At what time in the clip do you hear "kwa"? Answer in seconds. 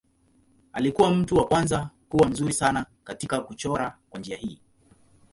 4.09-4.19